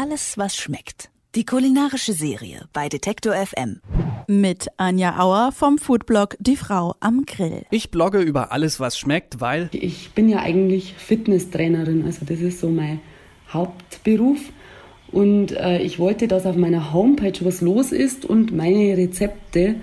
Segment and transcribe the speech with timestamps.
[0.00, 1.10] Alles, was schmeckt.
[1.34, 3.80] Die kulinarische Serie bei Detektor FM.
[4.28, 7.64] Mit Anja Auer vom Foodblog Die Frau am Grill.
[7.72, 12.60] Ich blogge über alles, was schmeckt, weil Ich bin ja eigentlich Fitnesstrainerin, also das ist
[12.60, 13.00] so mein
[13.52, 14.38] Hauptberuf.
[15.10, 19.74] Und äh, ich wollte, dass auf meiner Homepage was los ist und meine Rezepte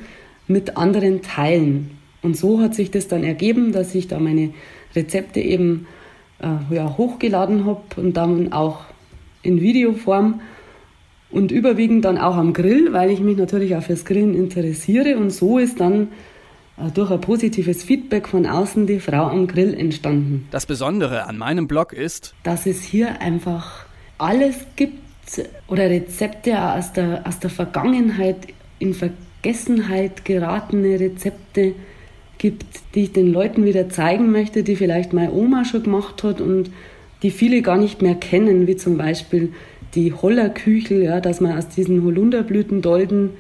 [0.47, 1.91] mit anderen teilen.
[2.21, 4.53] Und so hat sich das dann ergeben, dass ich da meine
[4.95, 5.87] Rezepte eben
[6.39, 8.85] äh, ja, hochgeladen habe und dann auch
[9.45, 10.41] in Videoform
[11.31, 15.17] und überwiegend dann auch am Grill, weil ich mich natürlich auch fürs Grillen interessiere.
[15.17, 16.09] Und so ist dann
[16.77, 20.47] äh, durch ein positives Feedback von außen die Frau am Grill entstanden.
[20.51, 23.85] das Besondere an meinem Blog ist, Dass es hier einfach
[24.17, 24.99] alles gibt
[25.67, 28.37] oder Rezepte aus der, aus der Vergangenheit,
[28.79, 31.73] in Vergessenheit geratene Rezepte
[32.37, 36.41] gibt, die ich den Leuten wieder zeigen möchte, die vielleicht meine Oma schon gemacht hat
[36.41, 36.69] und
[37.21, 39.53] die viele gar nicht mehr kennen, wie zum Beispiel
[39.95, 43.31] die Hollerküchel, ja, dass man aus diesen Holunderblütendolden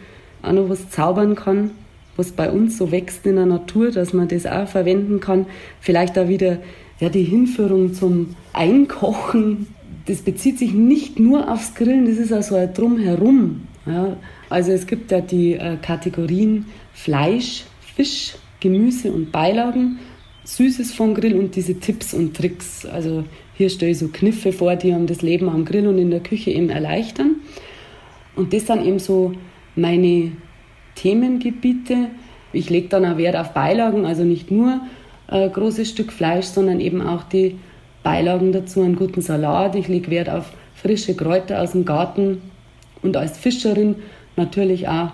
[0.41, 1.71] auch noch was zaubern kann,
[2.15, 5.47] was bei uns so wächst in der Natur, dass man das auch verwenden kann.
[5.81, 6.59] Vielleicht auch wieder
[6.99, 9.67] ja, die Hinführung zum Einkochen.
[10.05, 13.67] Das bezieht sich nicht nur aufs Grillen, das ist also ein Drumherum.
[13.85, 14.17] Ja.
[14.49, 19.99] Also es gibt ja die äh, Kategorien Fleisch, Fisch, Gemüse und Beilagen,
[20.45, 22.85] Süßes vom Grill und diese Tipps und Tricks.
[22.85, 23.25] Also
[23.57, 26.19] hier stelle ich so Kniffe vor, die einem das Leben am Grill und in der
[26.19, 27.35] Küche eben erleichtern.
[28.35, 29.33] Und das sind eben so
[29.75, 30.31] meine
[30.95, 32.09] Themengebiete.
[32.51, 34.81] Ich lege dann auch Wert auf Beilagen, also nicht nur
[35.27, 37.55] ein großes Stück Fleisch, sondern eben auch die
[38.03, 39.75] Beilagen dazu, einen guten Salat.
[39.75, 42.41] Ich lege Wert auf frische Kräuter aus dem Garten
[43.01, 43.95] und als Fischerin
[44.35, 45.11] natürlich auch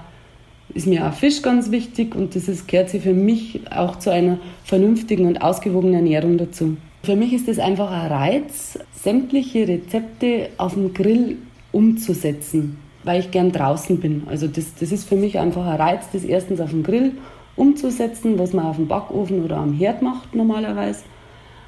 [0.74, 4.10] ist mir auch Fisch ganz wichtig und das ist, gehört sich für mich auch zu
[4.10, 6.78] einer vernünftigen und ausgewogenen Ernährung dazu.
[7.04, 11.40] Für mich ist es einfach ein Reiz, sämtliche Rezepte auf dem Grill
[11.72, 14.24] umzusetzen, weil ich gern draußen bin.
[14.28, 17.14] Also das, das ist für mich einfach ein Reiz, das erstens auf dem Grill
[17.56, 21.02] umzusetzen, was man auf dem Backofen oder am Herd macht normalerweise.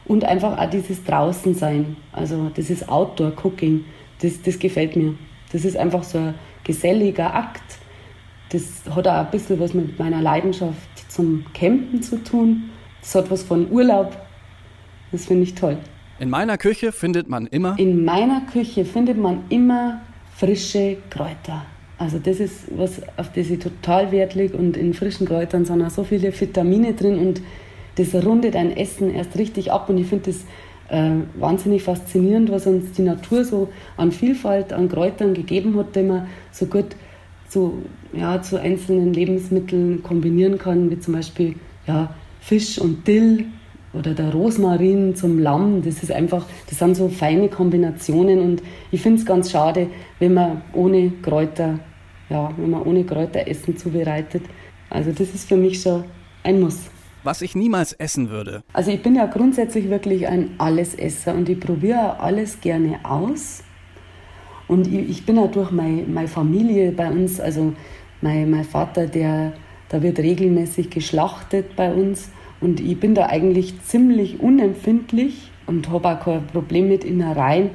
[0.06, 3.86] Und einfach auch dieses Draußensein, also dieses Outdoor-Cooking,
[4.22, 5.16] das, das gefällt mir.
[5.52, 7.80] Das ist einfach so ein geselliger Akt.
[8.50, 10.78] Das hat auch ein bisschen was mit meiner Leidenschaft
[11.10, 12.70] zum Campen zu tun.
[13.02, 14.16] Das hat was von Urlaub.
[15.14, 15.78] Das finde ich toll.
[16.20, 20.02] in meiner Küche findet man immer In meiner Küche findet man immer
[20.36, 21.66] frische Kräuter.
[22.00, 24.58] Also das ist was, auf das ich total Wert lege.
[24.58, 27.42] Und in frischen Kräutern sind auch so viele Vitamine drin und
[27.96, 29.88] das rundet ein Essen erst richtig ab.
[29.88, 30.46] Und ich finde das
[30.90, 36.02] äh, wahnsinnig faszinierend, was uns die Natur so an Vielfalt an Kräutern gegeben hat, die
[36.02, 36.96] man so gut
[37.48, 41.54] zu, ja, zu einzelnen Lebensmitteln kombinieren kann, wie zum Beispiel
[41.86, 43.46] ja, Fisch und Dill
[43.94, 45.82] oder der Rosmarin zum Lamm.
[45.84, 49.88] Das ist einfach, das sind so feine Kombinationen und ich finde es ganz schade,
[50.20, 51.80] wenn man ohne Kräuter,
[52.30, 54.44] ja, wenn man ohne Kräuter Essen zubereitet.
[54.90, 56.04] Also das ist für mich schon
[56.44, 56.90] ein Muss.
[57.24, 58.64] was ich niemals essen würde.
[58.74, 63.64] Also ich bin ja grundsätzlich wirklich ein Allesesser und ich probiere alles gerne aus.
[64.68, 67.74] Und ich, ich bin ja durch meine, meine Familie bei uns, also
[68.22, 69.54] mein, mein Vater, der,
[69.90, 72.30] da wird regelmäßig geschlachtet bei uns.
[72.64, 77.72] Und ich bin da eigentlich ziemlich unempfindlich und habe auch kein Problem mit Innereien.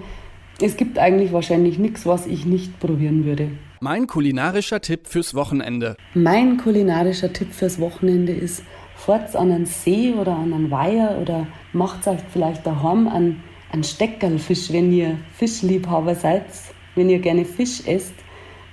[0.63, 3.51] Es gibt eigentlich wahrscheinlich nichts, was ich nicht probieren würde.
[3.81, 5.95] Mein kulinarischer Tipp fürs Wochenende.
[6.15, 8.65] Mein kulinarischer Tipp fürs Wochenende ist,
[8.97, 13.85] fahrt an einen See oder an einen Weiher oder macht euch vielleicht daheim einen, einen
[13.85, 16.47] Steckerlfisch, wenn ihr Fischliebhaber seid,
[16.95, 18.15] wenn ihr gerne Fisch esst,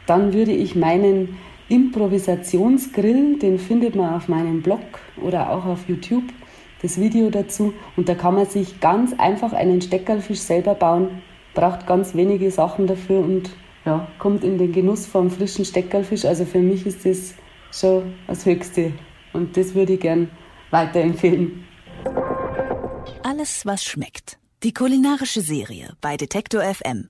[0.07, 1.37] dann würde ich meinen
[1.69, 4.81] Improvisationsgrill, den findet man auf meinem Blog
[5.21, 6.25] oder auch auf YouTube,
[6.81, 7.73] das Video dazu.
[7.95, 11.21] Und da kann man sich ganz einfach einen Steckerlfisch selber bauen,
[11.53, 13.49] braucht ganz wenige Sachen dafür und
[13.85, 16.25] ja, kommt in den Genuss vom frischen Steckerlfisch.
[16.25, 17.35] Also für mich ist das
[17.71, 18.93] schon das Höchste.
[19.33, 20.29] Und das würde ich gern
[20.71, 21.65] weiterempfehlen.
[23.23, 24.37] Alles, was schmeckt.
[24.63, 27.09] Die kulinarische Serie bei Detektor FM.